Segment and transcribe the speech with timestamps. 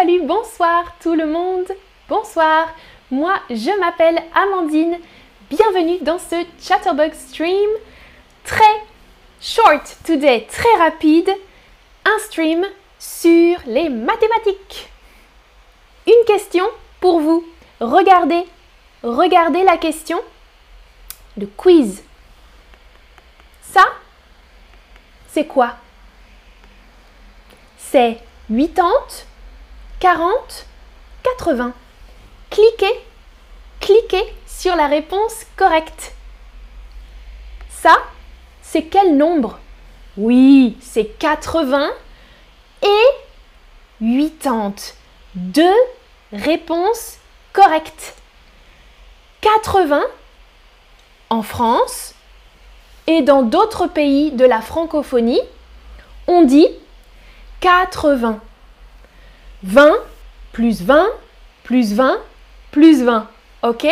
[0.00, 1.66] salut, bonsoir tout le monde.
[2.08, 2.68] Bonsoir.
[3.10, 4.98] Moi, je m'appelle Amandine.
[5.50, 7.68] Bienvenue dans ce Chatterbug stream
[8.42, 8.64] très
[9.42, 11.28] short today, très rapide.
[12.06, 12.64] Un stream
[12.98, 14.88] sur les mathématiques.
[16.06, 16.64] Une question
[17.00, 17.44] pour vous.
[17.80, 18.46] Regardez,
[19.02, 20.18] regardez la question.
[21.36, 22.02] Le quiz.
[23.60, 23.84] Ça,
[25.28, 25.76] c'est quoi?
[27.76, 28.16] C'est
[28.48, 29.29] 80,
[30.00, 30.66] 40,
[31.22, 31.74] 80.
[32.48, 33.04] Cliquez,
[33.80, 36.14] cliquez sur la réponse correcte.
[37.68, 37.98] Ça,
[38.62, 39.58] c'est quel nombre?
[40.16, 41.90] Oui, c'est 80
[42.82, 42.86] et
[44.00, 44.94] 80.
[45.34, 45.76] Deux
[46.32, 47.18] réponses
[47.52, 48.14] correctes.
[49.42, 50.02] 80
[51.28, 52.14] en France
[53.06, 55.42] et dans d'autres pays de la francophonie,
[56.26, 56.68] on dit
[57.60, 58.40] 80.
[59.62, 59.92] 20
[60.52, 61.06] plus 20
[61.64, 62.18] plus 20
[62.70, 63.28] plus 20.
[63.62, 63.86] OK?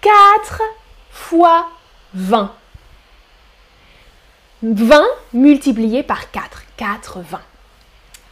[0.00, 0.62] 4
[1.10, 1.68] fois
[2.14, 2.52] 20.
[4.62, 6.62] 20 multiplié par 4.
[6.76, 7.40] 80.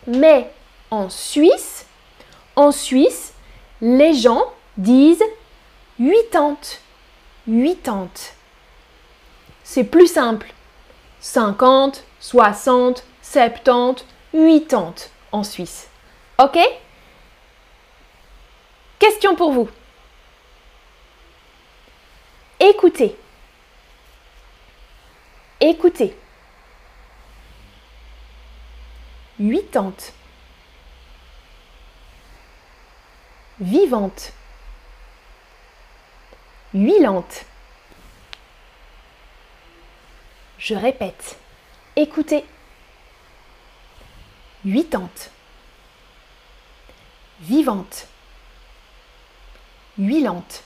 [0.06, 0.50] Mais
[0.90, 1.86] en Suisse,
[2.56, 3.32] en Suisse,
[3.80, 4.44] les gens
[4.76, 5.24] disent
[5.98, 6.56] 80.
[7.46, 8.08] 80.
[9.64, 10.52] C'est plus simple.
[11.20, 14.94] 50, 60, 70, 80
[15.30, 15.88] en Suisse.
[16.38, 16.58] OK?
[18.98, 19.68] Question pour vous.
[22.60, 23.16] Écoutez.
[25.60, 26.16] Écoutez.
[29.38, 30.12] 80.
[33.60, 34.32] Vivante.
[36.74, 37.44] Huilante.
[40.58, 41.38] Je répète.
[41.96, 42.44] Écoutez.
[44.64, 45.30] Huitante.
[47.42, 48.06] Vivante.
[49.98, 50.62] Huilante.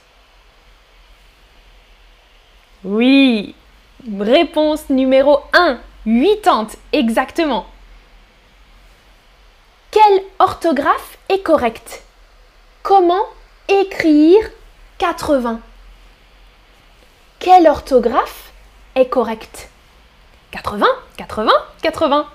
[2.84, 3.54] Oui.
[4.20, 5.78] Réponse numéro 1.
[6.04, 6.76] Huitante.
[6.92, 7.66] Exactement.
[9.90, 12.02] Quelle orthographe est correcte
[12.82, 13.24] Comment
[13.68, 14.38] écrire
[14.98, 15.60] 80
[17.38, 18.52] Quelle orthographe
[18.94, 19.70] est correcte
[20.50, 20.86] 80,
[21.16, 22.26] 80, 80.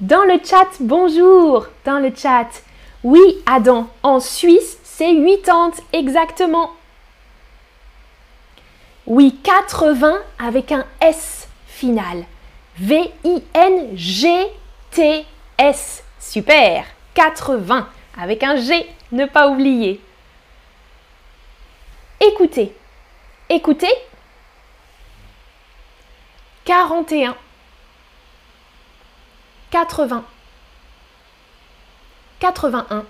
[0.00, 1.66] Dans le chat, bonjour.
[1.84, 2.48] Dans le chat.
[3.02, 6.72] Oui, Adam, en Suisse, c'est 80 exactement.
[9.06, 12.24] Oui, 80 avec un S final.
[12.78, 13.24] V-I-N-G-T-S.
[16.18, 16.84] Super.
[17.14, 17.88] 80
[18.18, 20.00] avec un G, ne pas oublier.
[22.20, 22.74] Écoutez.
[23.48, 23.94] Écoutez.
[26.66, 27.34] 41.
[29.70, 30.24] 80.
[32.40, 33.04] 81.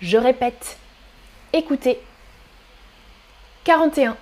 [0.00, 0.78] Je répète.
[1.52, 2.00] Écoutez.
[3.64, 4.16] 41.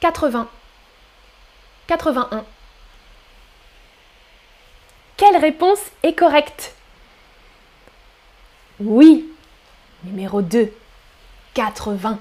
[0.00, 0.48] 80.
[1.86, 2.44] 81.
[5.16, 6.74] Quelle réponse est correcte?
[8.80, 9.28] Oui.
[10.04, 10.72] Numéro 2.
[11.54, 12.18] 80.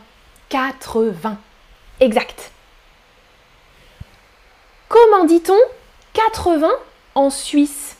[0.50, 1.38] 80.
[2.00, 2.52] Exact.
[4.90, 5.60] Comment dit-on
[6.14, 6.70] 80
[7.16, 7.97] en Suisse?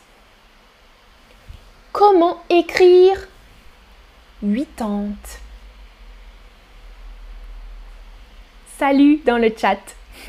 [1.98, 3.16] Comment écrire?
[4.40, 5.14] 80
[8.78, 9.80] Salut dans le chat.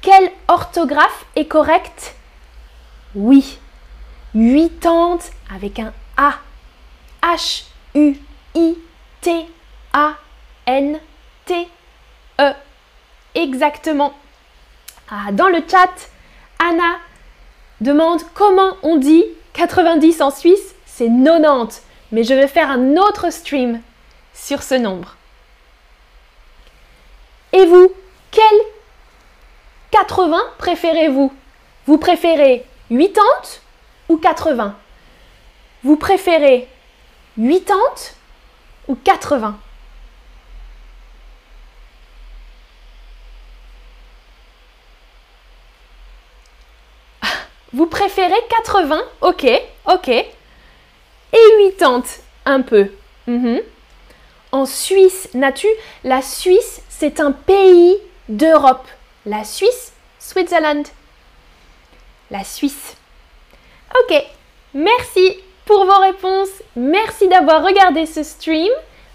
[0.00, 2.14] Quelle orthographe est correcte
[3.16, 3.58] Oui.
[4.32, 5.18] 80
[5.52, 6.34] avec un A.
[7.20, 8.14] H-U-I-T-A-N-T-E.
[13.34, 14.12] Exactement.
[15.10, 16.10] Ah, dans le chat,
[16.60, 16.98] Anna
[17.80, 19.24] demande comment on dit
[19.58, 20.74] 90 en Suisse.
[20.86, 21.82] C'est 90.
[22.12, 23.80] Mais je vais faire un autre stream
[24.32, 25.16] sur ce nombre.
[27.52, 27.92] Et vous,
[28.30, 28.44] quel
[29.90, 31.32] 80 préférez-vous?
[31.86, 33.12] Vous préférez 80
[34.08, 34.76] ou 80
[35.82, 36.68] Vous préférez
[37.36, 37.66] 80
[38.86, 39.58] ou 80
[47.72, 49.46] Vous préférez 80 Ok,
[49.86, 50.08] ok.
[50.08, 50.26] Et
[51.78, 52.02] 80
[52.46, 52.88] Un peu.
[53.26, 53.60] Mhm.
[54.52, 55.68] En Suisse, n'as-tu?
[56.04, 57.96] La Suisse, c'est un pays
[58.28, 58.86] d'Europe.
[59.26, 60.86] La Suisse, Switzerland.
[62.30, 62.96] La Suisse.
[64.00, 64.22] Ok,
[64.74, 66.62] merci pour vos réponses.
[66.76, 68.70] Merci d'avoir regardé ce stream.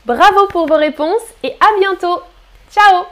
[0.05, 2.21] Bravo pour vos réponses et à bientôt.
[2.71, 3.05] Ciao